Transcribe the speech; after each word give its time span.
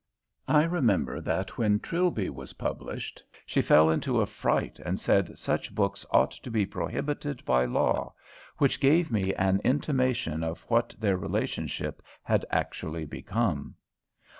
I 0.47 0.63
remember 0.63 1.21
that 1.21 1.59
when 1.59 1.79
"Trilby" 1.79 2.31
was 2.31 2.53
published 2.53 3.23
she 3.45 3.61
fell 3.61 3.91
into 3.91 4.19
a 4.19 4.25
fright 4.25 4.79
and 4.83 4.99
said 4.99 5.37
such 5.37 5.75
books 5.75 6.07
ought 6.09 6.31
to 6.31 6.49
be 6.49 6.65
prohibited 6.65 7.45
by 7.45 7.65
law; 7.65 8.15
which 8.57 8.79
gave 8.79 9.11
me 9.11 9.35
an 9.35 9.61
intimation 9.63 10.43
of 10.43 10.61
what 10.61 10.95
their 10.97 11.17
relationship 11.17 12.01
had 12.23 12.47
actually 12.49 13.05
become. 13.05 13.75